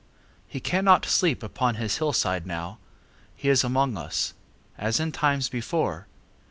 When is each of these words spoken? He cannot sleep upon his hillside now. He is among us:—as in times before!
He 0.47 0.59
cannot 0.59 1.05
sleep 1.05 1.43
upon 1.43 1.75
his 1.75 1.97
hillside 1.97 2.47
now. 2.47 2.79
He 3.35 3.49
is 3.49 3.63
among 3.63 3.95
us:—as 3.97 4.99
in 4.99 5.11
times 5.11 5.47
before! 5.47 6.07